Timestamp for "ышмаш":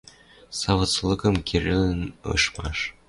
2.35-2.79